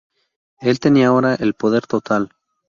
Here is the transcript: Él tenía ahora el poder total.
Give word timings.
Él 0.61 0.79
tenía 0.79 1.09
ahora 1.09 1.35
el 1.35 1.53
poder 1.53 1.85
total. 1.85 2.31